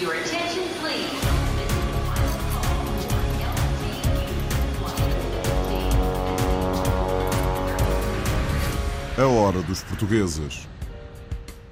[0.00, 1.08] Your attention, please.
[9.16, 10.66] A hora dos portugueses.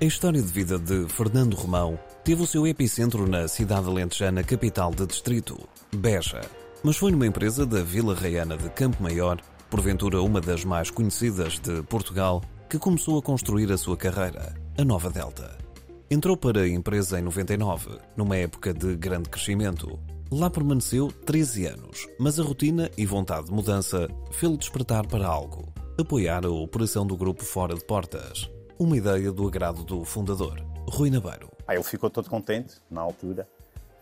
[0.00, 4.92] A história de vida de Fernando Romão teve o seu epicentro na cidade alentejana capital
[4.92, 5.58] de distrito,
[5.92, 6.42] Beja.
[6.84, 11.58] Mas foi numa empresa da Vila Reana de Campo Maior, porventura uma das mais conhecidas
[11.58, 15.71] de Portugal, que começou a construir a sua carreira, a Nova Delta.
[16.12, 19.98] Entrou para a empresa em 99, numa época de grande crescimento.
[20.30, 25.72] Lá permaneceu 13 anos, mas a rotina e vontade de mudança fê-lo despertar para algo.
[25.98, 28.50] Apoiar a operação do grupo fora de portas.
[28.78, 31.48] Uma ideia do agrado do fundador, Rui Nabeiro.
[31.64, 33.48] Pá, ele ficou todo contente, na altura.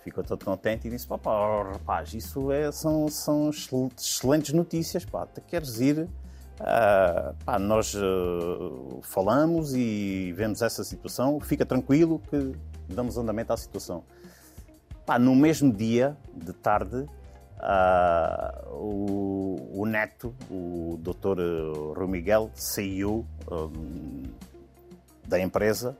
[0.02, 5.04] Ficou todo contente e disse: pá, pá, rapaz, isso é, são, são excel- excelentes notícias.
[5.04, 6.08] Pá, tu queres ir?
[6.60, 11.40] Ah, pá, nós ah, falamos e vemos essa situação.
[11.40, 12.54] Fica tranquilo que
[12.88, 14.04] damos andamento à situação.
[15.06, 17.06] Pá, no mesmo dia, de tarde,
[17.58, 21.96] ah, o, o neto, o Dr.
[21.96, 23.26] Rui Miguel, saiu
[25.26, 25.96] da empresa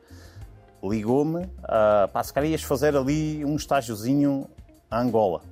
[0.82, 4.48] ligou-me, uh, pá, se calhar ias fazer ali um estágiozinho
[4.90, 5.42] a Angola.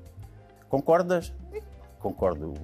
[0.68, 1.32] Concordas?
[1.98, 2.54] Concordo.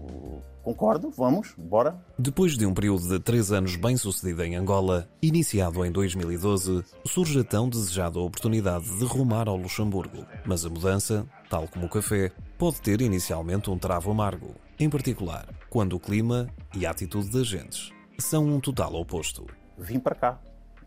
[0.62, 1.94] Concordo, vamos, bora.
[2.18, 7.40] Depois de um período de três anos bem sucedido em Angola, iniciado em 2012, surge
[7.40, 10.24] a tão desejada oportunidade de rumar ao Luxemburgo.
[10.46, 15.46] Mas a mudança, tal como o café, pode ter inicialmente um travo amargo, em particular
[15.68, 19.46] quando o clima e a atitude das gentes são um total oposto.
[19.76, 20.40] Vim para cá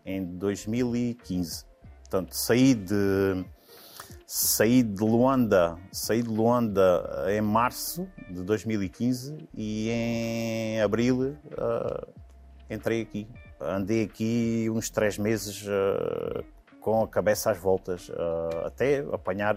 [0.05, 1.65] em 2015.
[1.99, 3.45] Portanto, saí de
[4.27, 12.05] saí de Luanda, saí de Luanda em março de 2015 e em abril ah,
[12.69, 13.25] entrei aqui.
[13.59, 16.43] Andei aqui uns três meses ah,
[16.81, 19.55] com a cabeça às voltas, ah, até apanhar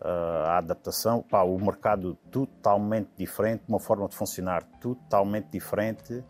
[0.00, 1.22] a adaptação.
[1.22, 6.24] Pá, o mercado totalmente diferente, uma forma de funcionar totalmente diferente.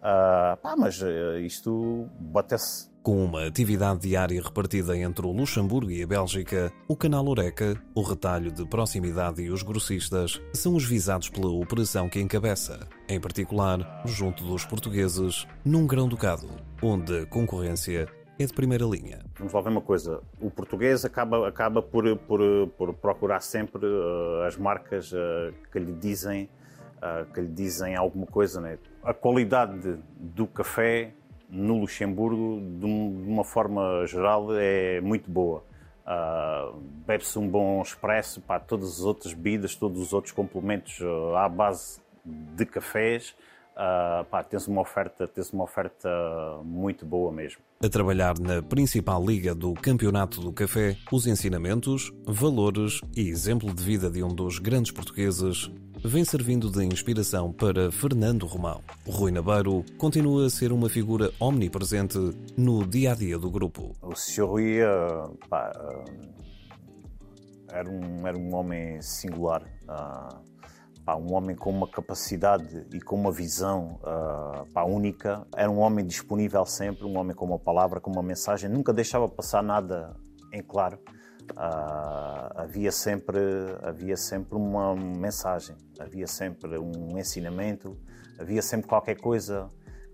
[0.00, 0.98] Pá, mas
[1.42, 7.26] isto bateu-se Com uma atividade diária repartida entre o Luxemburgo e a Bélgica, o canal
[7.26, 12.86] Oreca, o retalho de proximidade e os grossistas são os visados pela operação que encabeça,
[13.08, 16.50] em particular junto dos portugueses, num grão-ducado,
[16.82, 18.06] onde a concorrência
[18.38, 19.20] é de primeira linha.
[19.38, 20.20] Vamos lá ver uma coisa.
[20.38, 22.40] O português acaba, acaba por, por,
[22.76, 26.46] por procurar sempre eh, as marcas eh, que lhe dizem
[27.00, 28.60] eh, que lhe dizem alguma coisa.
[28.60, 28.78] Né?
[29.02, 31.14] A qualidade do café
[31.48, 35.64] no Luxemburgo, de um- uma forma geral, é muito boa.
[36.06, 36.72] Ah,
[37.06, 41.48] Bebe-se um bom expresso, pá, todas as outras bebidas, todos os outros complementos eh, à
[41.48, 43.34] base de cafés,
[43.76, 46.08] ah, pá, tens uma oferta, tens uma oferta
[46.64, 47.60] muito boa mesmo.
[47.82, 53.82] A trabalhar na principal liga do Campeonato do Café, os ensinamentos, valores e exemplo de
[53.82, 55.70] vida de um dos grandes portugueses
[56.04, 58.82] vem servindo de inspiração para Fernando Romão.
[59.06, 62.18] Rui Nabeiro continua a ser uma figura omnipresente
[62.56, 63.92] no dia a dia do grupo.
[64.02, 64.44] O Sr.
[64.44, 66.04] Rui ah, pá, ah,
[67.70, 70.40] era, um, era um homem singular, ah,
[71.04, 73.98] pá, um homem com uma capacidade e com uma visão
[74.72, 75.46] pá, única.
[75.56, 79.28] Era um homem disponível sempre, um homem com uma palavra, com uma mensagem, nunca deixava
[79.28, 80.14] passar nada
[80.52, 80.98] em claro.
[81.56, 83.38] Ah, havia sempre
[83.82, 87.96] havia sempre uma mensagem, havia sempre um ensinamento,
[88.38, 89.68] havia sempre qualquer coisa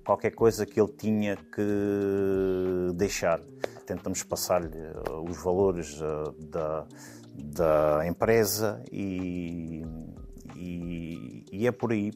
[0.04, 3.40] qualquer coisa que ele tinha que deixar.
[3.86, 6.86] Tentamos passar-lhe eh, os valores eh, da,
[7.34, 9.82] da empresa e,
[10.56, 12.12] e, e é por aí.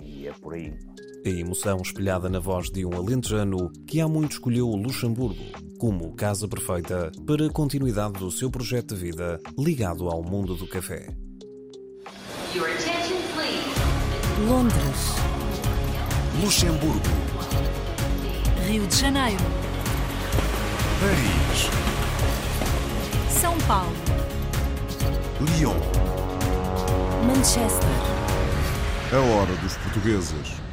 [0.00, 0.76] E é por aí.
[1.26, 5.42] A emoção espelhada na voz de um alentejano que há muito escolheu o Luxemburgo
[5.76, 10.68] como casa perfeita para a continuidade do seu projeto de vida ligado ao mundo do
[10.68, 11.08] café.
[14.46, 15.16] Londres,
[16.40, 17.00] Luxemburgo,
[18.68, 19.42] Rio de Janeiro,
[21.00, 21.70] Paris,
[23.40, 23.96] São Paulo,
[25.40, 25.74] Lyon.
[27.26, 27.88] Manchester.
[29.12, 30.65] A hora dos portugueses.